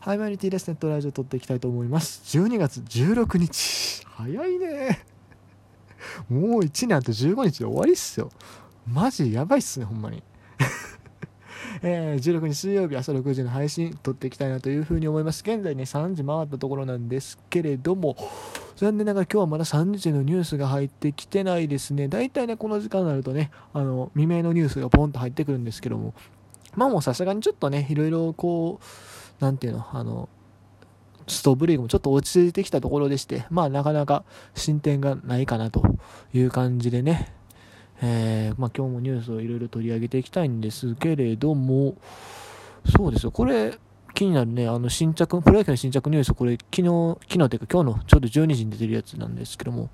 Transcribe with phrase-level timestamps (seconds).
[0.00, 2.22] ハイマニティレスネットラジオ撮っていきたいと思います。
[2.38, 4.02] 12月16日。
[4.06, 5.04] 早いね。
[6.30, 8.30] もう1年あと15日で終わりっすよ。
[8.90, 10.22] マジやばいっすねほんまに。
[11.84, 15.42] えー、16日水曜日朝6時の配信撮っていきたいなというふうに思います。
[15.42, 18.16] 現在ね3時回ったところなんですけれども
[18.76, 22.08] 残念ながら今日はまだ3時のニュースが入ってきてないですね。
[22.08, 26.14] 大体ねこの時間になるとねあの未明のニュースがポンと入ってくるんですけども
[26.74, 28.84] まあもうさすがにちょっとねいろいろこう
[29.40, 29.86] なんていうの？
[29.92, 30.28] あの
[31.26, 34.24] ストーブリーグもちょっと落ち着いてきたところでして、まあなかなか
[34.54, 35.82] 進展がないかなと
[36.32, 37.32] いう感じでね、
[38.02, 41.96] えー、まあ、今日もニュースをいろいろ取り上げていきたいんですけれども、
[42.96, 43.78] そうですよ、これ、
[44.14, 49.90] 気になるね、あの新着、プロ野球の新着ニュース、これ、昨日、昨日というか今日のちょうど12時に出てるやつなんですけども、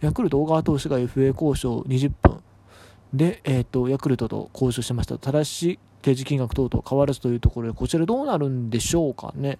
[0.00, 2.40] ヤクルト小川投手が FA 交渉20分
[3.12, 5.18] で、えっ、ー、と、ヤクルトと交渉しました。
[5.18, 9.58] ただし、提示金額等々変わらずというところで、こちらどうなるんでしょうかね。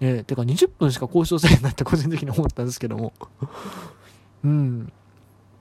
[0.00, 3.12] えー、てか20分しか交渉せんなって個人的に思ったんですけども
[4.44, 4.92] うん。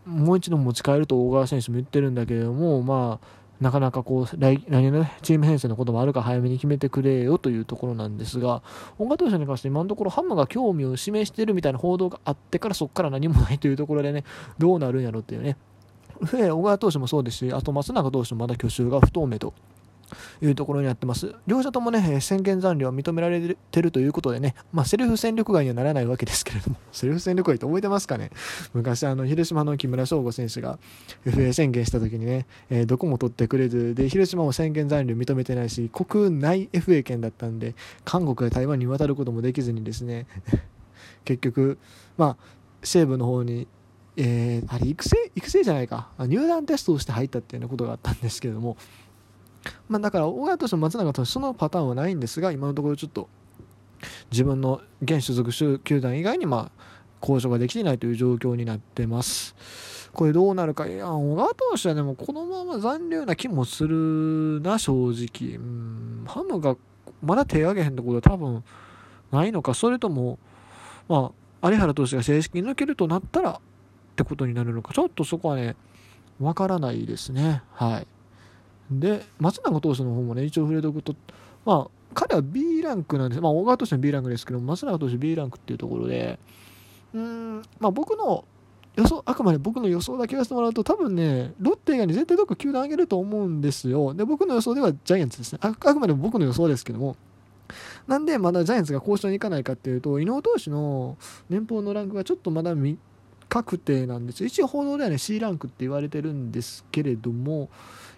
[0.05, 3.27] もう一度持ち帰ると大川選手も言ってるんだけれども、まあ、
[3.59, 8.61] なかなかこう来年の、チーム編成のこともあるか早めに決めてくれよというところなんですが、
[8.99, 14.23] 大川投手に関して今のところハムが興味を示しているみたいな報道があってからそこから何もないというところでね、
[14.59, 15.57] どうなるんやろっていうね、
[16.21, 19.53] 小川投手もそうですし、あと松永投手もまだ去就が不透明と
[20.41, 21.35] いうところになってます。
[21.47, 28.31] 両者ともね、宣言残量は認められてるということでね、まあ、セルフ戦力外にはならないわけですけれども、 セルフ戦力外って覚えてますかね？
[28.73, 30.79] 昔、あの、広島の木村翔吾選手が
[31.25, 40.27] FA 宣言した時にね、えー、どこも取ってくれず、で、広島も宣言残量認めてないし、国内 FA 権だったんで、韓国や台湾に渡ることもできずにですね、
[41.25, 41.77] 結局、
[42.17, 43.67] まあ、西部の方に
[44.19, 48.75] えー、あれ育成育成じゃないか入団テストをして入ったっていうようなことがあったんですけれども
[49.89, 53.29] まあ、だから大川投手と松永投手そのパターンはないんですが今のところちょっと
[54.31, 56.87] 自分の現所属球団以外にまあ
[57.21, 59.55] 交渉ができていないという状況になってます。
[60.13, 65.57] これどうなるか、いや、小川投手はでもこのまま残留な気もするな、正直。
[65.57, 66.75] うん、ハムが
[67.21, 68.63] まだ手挙げへんところは多分
[69.31, 70.39] ないのか、それとも、
[71.07, 73.59] まあ、有原投手が正式に抜けるとなったらっ
[74.15, 75.75] てことになるのか、ちょっとそこはね、
[76.39, 77.61] わからないですね。
[77.73, 78.07] はい。
[78.91, 81.15] で、松永投手の方もね、一応触れておくと、
[81.65, 83.41] まあ、彼は B ランクなんです。
[83.41, 86.39] まあ、小川投手は B ランクですけど、松永投手 B ランクっていうところで、
[87.13, 88.45] うん、まあ、僕の
[88.95, 94.13] 予想、あくまで僕の予想だけ言わせてもらうと、多分ね、ロッテ以外に絶対どっか球団上げると思うんですよ。
[94.13, 95.59] で、僕の予想ではジャイアンツですね。
[95.61, 97.15] あくまでも僕の予想ですけども、
[98.07, 101.17] なんでまだジャイアンツが交渉に行かないかっていうと、伊能投手の
[101.49, 102.97] 年俸のランクがちょっとまだ未
[103.49, 107.69] 確定なんです一応報道ではね C ランクって言われてるんですけれども、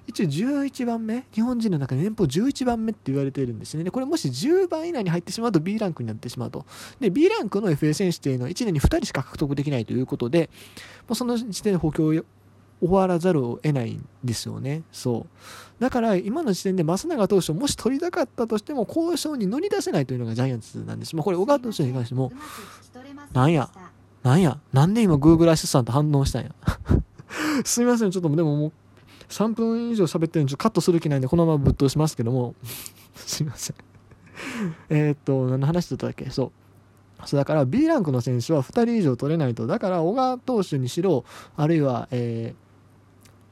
[0.09, 3.83] 一応11番目、日本人の中で年俸11番目って言われているんですね。
[3.83, 6.65] で、これもし10番以内に入ってしまうと B ランクになってしまうと。
[6.99, 10.49] で、B ランクの FA 選手っていうのは1年に2人しか獲得できないということで、
[11.07, 12.23] もうその時点で補強を終
[12.81, 14.81] わらざるを得ないんですよね。
[14.91, 15.27] そ
[15.79, 15.81] う。
[15.81, 21.15] だから今の時点で増永投手をもし取りたかったとしても交渉に乗り出せないというのがジャイアンツなんです。
[21.15, 22.31] まあ、これ小川投手に関しても、
[23.33, 23.69] なんや、
[24.23, 26.55] なんや、なんで今 Google アシスタント反応したんや。
[27.63, 28.71] すみません、ちょっとでももう
[29.29, 32.55] 3分以上喋ってるんでカットする気ないんでこのままぶっ通しますけども。
[33.15, 33.75] すいません。
[34.89, 36.29] えっと何の話だったっけ？
[36.29, 37.27] そう。
[37.27, 39.67] そうだから B ランクの選手は2人以上取れないと。
[39.67, 41.25] だから小川投手にしろ
[41.57, 42.55] あるいは、え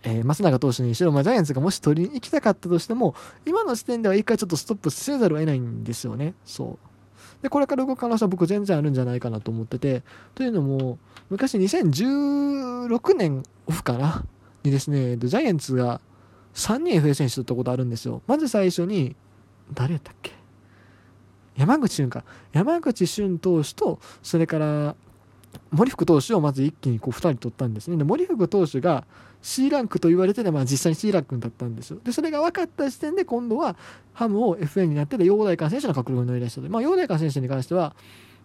[0.03, 3.13] ーえー、松永投手にしろ、まあ、ジャイアンツがもし取りに行きたかったとしても
[3.45, 6.33] 今の時点では一回ちょっとストップせざるを得ないんですよね。
[6.45, 7.44] そう。
[7.44, 10.03] でこれから動く可能性は僕全然あるんじゃないかなと思ってて。
[10.33, 10.97] というのも
[11.29, 14.23] 昔2016年オフかな？
[14.67, 16.01] にですね、ジャイアンツが
[16.53, 18.22] 3人 FA 選手取ったことあるんですよ。
[18.28, 19.16] まず最初に、
[19.73, 20.31] 誰やったっけ？
[21.55, 22.23] 山口俊か。
[22.53, 24.95] 山口俊投手と、それから、
[25.72, 27.97] 森福投手をまず一気にこう2人取ったんですね。
[27.97, 29.06] で、森福投手が
[29.41, 32.00] C ランクと言われてて、まあ実際に C ランクだったんですよ。
[32.03, 33.75] で、それが分かった時点で今度は
[34.13, 37.95] ハムを FA になってて、陽大館選手の獲得に乗り出したで、まあ陽大館選手に関しては、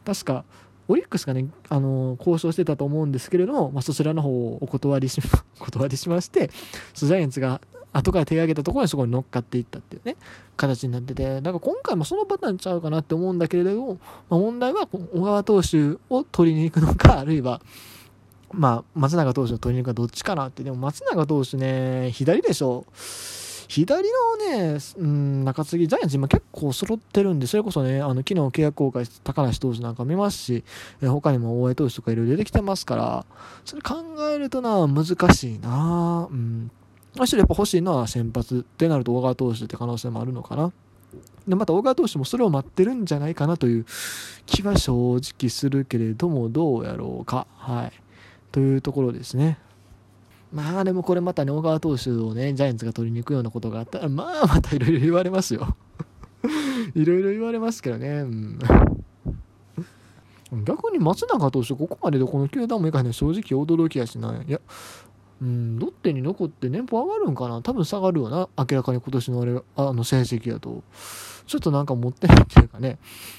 [0.05, 0.45] 確か
[0.89, 5.21] オリックスがね、あの交渉してたと思うんですけれども、まあ、そちらの方をお断りし、
[5.61, 6.51] お断りしまして、
[6.95, 7.61] ジャイアンツが
[7.93, 10.17] 後から手を挙げたところにそこに乗っかっていったっていうね、
[10.57, 13.99] 形になってて、だか今回もそのパターンちゃうかなって思うんだけれども、
[14.29, 17.61] まあ、問題は小川投手を取りに行くのか、あるいは、
[18.53, 22.93] まあ、松永投手を取りに行くかどっちかなって、でも松永投手ね、左でしょう。
[23.73, 30.63] 左のね、うん、中継ぎ、ジャイアンツ今結構揃ってるんで、それこそね、あの、昨日契約公開した高梨投手なんか見ますし、
[31.01, 33.27] え他にも大江投手とかいろいろ出てきてますから、
[33.65, 33.95] それ考
[34.31, 36.71] えるとな、難しいなうん。
[37.19, 40.71] むしろやっぱ欲しいのは先発ってなると小川投手って可能性もあるのかな。
[41.49, 43.87] でまた小川投手もそれを待ってるんじゃないかなという
[44.45, 47.47] 気は正直するけれどもどうやろうか。
[47.57, 47.93] はい、
[48.51, 49.59] というところですね。
[50.53, 55.77] まあでもこれまたね、小川投手をね、ジャイアンツが取りに行くようなことがあったら、まあまたいろいろ言われますよ。
[56.95, 58.09] いろいろ言われますけどね。
[58.09, 58.59] うん
[60.65, 64.47] 逆に松永投手、ここまででこの球団もいかへん正直驚きやしない。
[64.47, 64.61] いや、
[65.41, 68.49] うん、ロッテに残って年俸上がるんかな多分下がるよな。
[68.59, 70.83] 明らかに今年のあれあの成績やと。
[71.47, 72.99] ちょっとなんか持ってないっていうかね。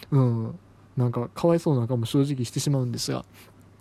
[0.09, 0.59] うん。
[0.97, 3.25] なんかかわいそうな感も正直してしまうんですが。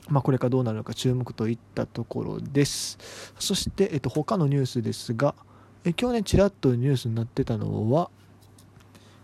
[0.08, 2.98] まあ、これからどうなるのか注目といったところです。
[3.38, 5.34] そして、えっと、他のニュースですが、
[5.84, 8.10] え今日ね、ちらっとニュースになってたのは、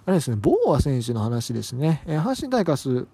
[0.06, 2.02] あれですね、ボーア選手の話ですね。
[2.06, 3.06] え阪神タイガース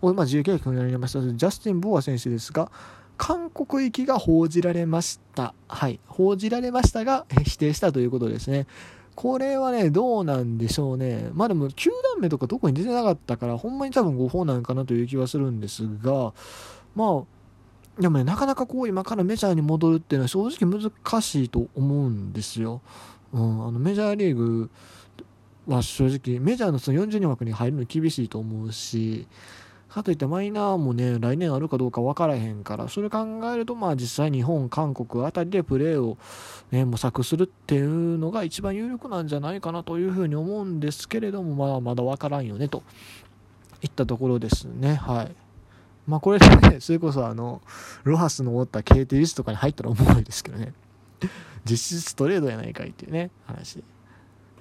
[0.00, 2.70] を、まあ、自由契約になりましたジャスティン・ボーア選手ですが、
[3.16, 5.54] 韓国行きが報じられました。
[5.68, 6.00] はい。
[6.06, 8.66] 報じられましたが、否定したということですね。
[9.14, 11.28] これはね、どうなんでしょうね。
[11.34, 16.32] まあでも、球団名とかどこに出てなかったから、ほんまに多分誤報なんかなという気はするんですが、
[16.94, 22.80] まあ、でもね、なかなかこう今からメジャーに戻るっていうのは正直難しいと思うんですよ。
[23.32, 24.70] うん、あのメジャーリーグ
[25.66, 29.26] は正直、メジャーのその40人枠に入るの厳しいと思うし、
[29.90, 36.16] かといってマイナーもね、来年あるかどうか分からへんから、それ考えると、まあ実際日本、韓国あたりでプレーを、
[36.70, 42.82] ね、模索するっていうのが一番有力なんじゃないかなというふうに思うんですけれども、まあまだ分からんよね、と
[43.82, 44.94] いったところですね。
[44.94, 45.34] はい。
[46.10, 47.62] まあこれね、それこそあの、
[48.04, 50.74] ロハスのおった KT リスとかに入ったらおもろいですけどね。
[51.64, 53.84] 実質トレードやないかいっていうね、話で。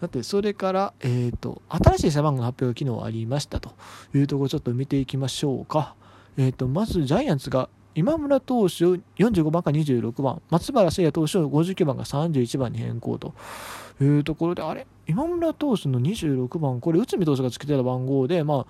[0.01, 3.72] だってそれから、えーと、新しい背番号の発表が昨日ありましたと
[4.13, 5.96] いうところちょっと見ていきましょうか、
[6.38, 13.34] えーと、まずジャイアンツが今村投手を45番か26番松原聖也投手を59番か31番に変更と
[14.01, 14.88] いうところであれ？
[15.06, 18.66] 今村投手の26番これ内海投手がつけてた番号でまあ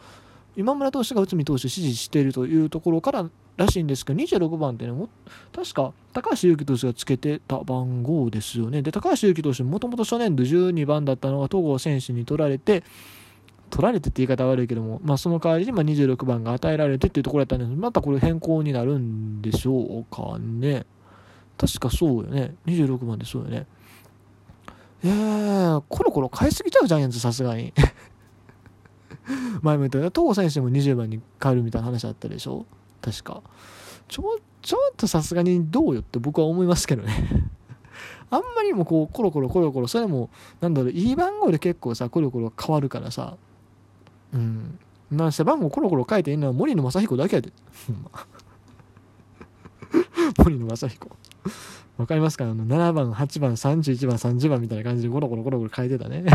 [0.57, 4.93] 今村投手が内海投手を支持しているというところかららしいんですけど、26番ってね、
[5.53, 8.81] 確か高橋優希投手がつけてた番号ですよね。
[8.81, 12.83] で、高橋優希投手、もともと初年度12番だったのが戸郷選手に取られて、
[13.69, 20.85] 取られてって言い方悪いけども、まあ、その代わりにま26番が与えられてっていうところだったんですまたこれ変更になるんでしょうかね。
[21.57, 22.55] 確かそうよね。
[22.65, 23.67] 26番でそうよね。
[25.03, 27.73] えー、コロコロ変えすぎちゃうジャイアンツ、さすがに。
[29.61, 32.65] 前も言ったよ戸郷選手も20番に変えるみたいな話あったでしょ？
[33.01, 33.41] 確か。
[34.07, 37.13] ちょちょっとさすがにどうよって僕は思いますけどね。
[38.31, 40.29] あんまりもこうコロコロコロコロそれも
[40.61, 43.35] なんだろういい番号で結構さコロコロ変わるからさ。
[44.33, 44.79] うん。
[45.11, 47.51] なんせ番号コロコロ変えていいのは森野正彦だけやで。
[50.37, 51.09] 森野正彦。
[51.97, 52.45] わかりますか？
[52.45, 56.25] あの7番8番31番30番みたいな感じでコロコロコロコロ変えてたね。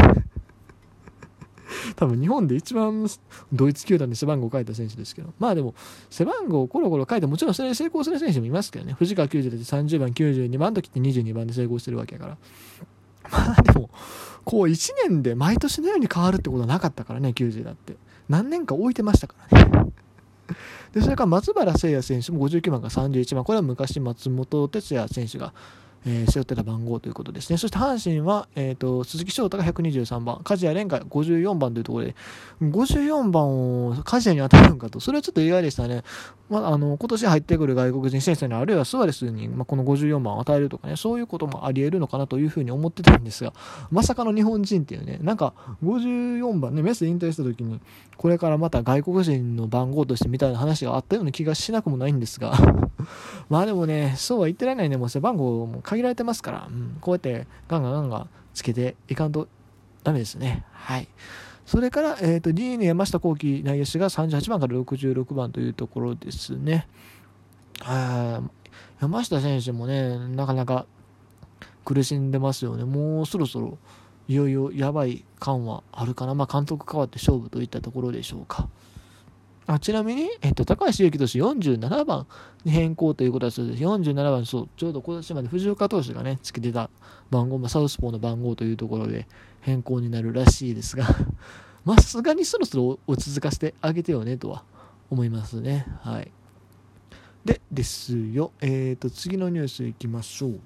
[1.97, 3.07] 多分日本で一番
[3.53, 5.75] ドイツ球団で背番号を書いた選手ですけど、まあでも、
[6.11, 12.39] 背番号をコロコロ書いて、もちろんそれで成功する選手もいますけどね、藤川90で30番、92番の時って22番で成功してるわけやから。
[13.31, 13.91] まあでも、
[14.45, 17.97] こう1年で毎年のように変わるってことはなかったからね、90だって。
[18.29, 19.93] 何年か置いてましたからね。
[20.93, 25.53] で、それから松原聖也選手も59番から31番、これは昔松本哲也選手が
[26.07, 27.57] えー、背負ってた番号ということですね。
[27.57, 32.15] そして阪神は、えーと、鈴木翔太が123番、梶谷蓮が54番というところで、
[32.61, 36.03] 54番を梶谷に当たるんかと、それはちょっと意外でしたね。
[36.51, 43.55] まあ、あの今年入ってくる外国人選手に、あるいはスアレスに、まあ、この54番を与えるとかね、そういうこともあり得るのかなというふうに思ってたんですが、
[43.91, 47.81] まさかの日本人っていうね、なんか54番ね、メス引退した時に、
[48.17, 52.53] これからまた外国人の番号としてみたいな話があったような気がしなくもないんですが、
[53.49, 59.49] まあでもね、そうは言ってられないね、もう背番号も限られてますから、うん、こうやってガンガンガンガンつけていかんと
[60.03, 60.65] ダメですね。
[60.73, 61.09] はい。
[61.67, 66.87] それから、えーと、DNA 山下幸輝内野手が38番から66番というところですね。
[69.01, 70.87] 山下選手もね、なかなか
[71.85, 72.85] 苦しんでますよね。
[72.85, 73.79] もうそろそろ
[74.29, 76.35] いよいよやばい感はあるかな。
[76.35, 78.69] まあ、監督変わって勝負といったところでしょうか。
[79.67, 82.27] あちなみに、えっと、高橋由紀投手47番
[82.65, 83.83] に変更ということだそうです。
[83.83, 86.91] 47番、そう、ちょうど今年まで藤岡投手がね、つけてた
[87.31, 89.27] 番号、まあ、サウスポーの番号というところで
[89.63, 91.07] 変更になるらしいですが、
[91.85, 94.65] まさすがにそろそろ落ち着かせてあげてよねとは
[95.11, 95.87] 思いますね。
[96.01, 96.31] はい。
[97.45, 98.53] で、ですよ。
[98.61, 100.61] えっ、ー、と、次のニュースいきましょう。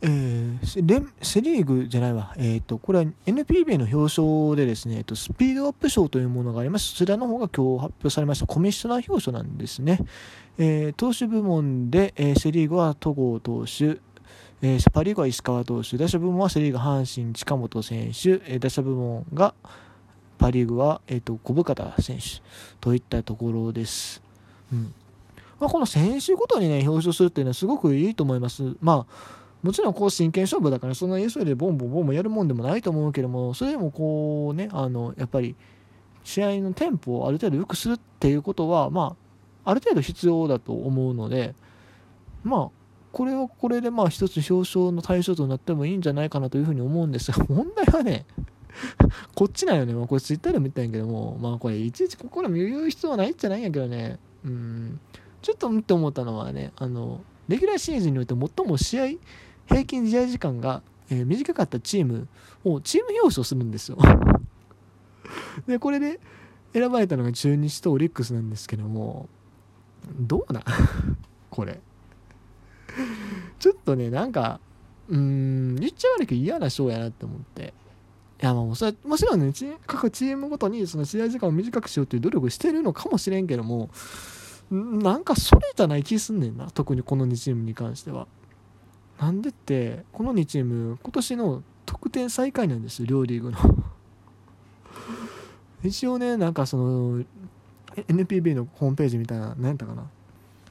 [0.00, 6.90] えー、セ・リーグじゃないわ、えーと、これは NPB の表彰でですね、えーと、スピードアップ賞というものがあります。
[6.90, 9.98] そちらの方が今日発表されましたコミッショナー表彰なんですね。
[10.56, 13.98] えー、投手部門で、えー、セ・リーグは戸郷投手、
[14.62, 19.54] えー、パ・リーグは石川投手、打者部門はセ・リーグ阪神近本選手、えー、打者部門が
[20.38, 22.40] パ・リーグは、えーと、小深田選手
[22.80, 24.22] といったところです。
[24.72, 24.94] うん
[25.58, 28.76] まあ、この選手ごとにね表彰するっていうのはすごくいいと思います。
[28.80, 35.56] まあもちろんこう真剣勝負だからそんな急いでボンボンボンボンやるもんでもないと思うけどもそれでもこうねあのやっぱり
[36.22, 39.16] 試合のテンポをある程度良くするっていうことはま
[39.64, 41.54] あある程度必要だと思うので
[42.44, 42.78] まあ
[43.12, 48.26] これはこれでまあ一つ表彰の対象となってもいいんじゃないかなというふうに思うんですが 問題はね
[49.34, 54.18] こっちなんよね、まあ、これツイッターでも言ったんやけどもまあこれいちいちここでも言う必要はないっちゃないんやけどね。
[54.44, 55.00] うん。
[55.42, 59.04] ちょっとって思ったのはねあのレギュラーシーズンにおいて最も試合
[59.68, 62.28] 平均試合時間が、えー、短かったチーム
[62.64, 63.98] をチーム表彰するんですよ。
[65.66, 66.20] でこれで
[66.72, 69.28] 選ばれたのが中日とオリックスなんですけども
[70.18, 70.62] どうな
[71.50, 71.80] これ。
[73.58, 74.60] ちょっとねなんか
[75.08, 77.74] うーん言っちゃ悪いけど嫌な賞やなって思って。
[78.40, 79.52] いやもうそれもちろんね
[79.86, 83.90] 各チームごとにその試合時間を短くしようという努力してるのかもしれんけども
[84.70, 88.28] なんかそれじゃない気すんねんな特にこの2チームに関しては。
[89.20, 93.58] なんでってこの2チーム今年の得点最下位なんです両リーグの
[95.82, 97.24] 一応ねなんかその
[97.96, 100.08] NPB のホームページみたいな何やったかな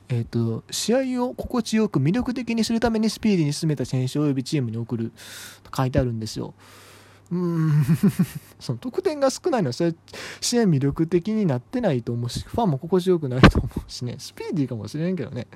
[0.09, 5.11] えーと、試合を心地よく魅力的にするためにスピーディーに進めた選手及びチームに送る
[5.63, 6.53] と書いてあるんですよ。
[7.31, 7.83] うん。
[8.59, 9.93] その得点が少ないのはそれ
[10.39, 14.15] 試合魅力的になってないと思うしファンも心地よくないと思うしね。
[14.17, 15.47] スピーディーかもしれんけどね。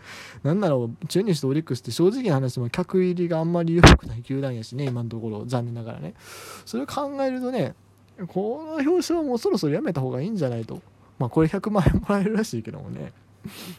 [0.43, 0.75] なんなら
[1.07, 6.13] 中日とオリックスって正直な話も客入りがあんまり良くない球団やしね今のところ残念ながらね。
[6.65, 7.73] それを考えるとね
[8.27, 10.81] この表彰もそろそろやめた方がいいんじゃないと。
[11.17, 13.13] まあこれ100万円もらえるらしいけどもね。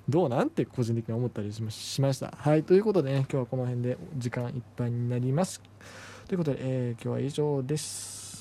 [0.08, 2.34] どうなんて個人的に思ったりしました。
[2.36, 5.62] はい、ということでね、今日はこの辺で時間いっぱいになります。
[6.32, 8.21] ということで、えー、今日は以上です。